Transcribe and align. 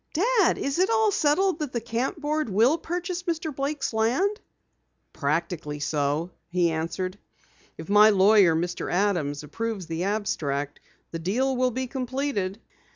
"Dad, 0.15 0.57
is 0.57 0.79
it 0.79 0.89
all 0.89 1.11
settled 1.11 1.59
that 1.59 1.73
the 1.73 1.79
camp 1.79 2.17
board 2.19 2.49
will 2.49 2.79
purchase 2.79 3.21
Mr. 3.21 3.55
Blake's 3.55 3.93
land?" 3.93 4.41
"Practically 5.13 5.79
so," 5.79 6.31
he 6.49 6.71
answered. 6.71 7.19
"If 7.77 7.87
my 7.87 8.09
lawyer, 8.09 8.55
Mr. 8.55 8.91
Adams, 8.91 9.43
approves 9.43 9.85
the 9.85 10.05
abstract, 10.05 10.79
the 11.11 11.19
deal 11.19 11.55
will 11.55 11.69
be 11.69 11.85
completed. 11.85 12.59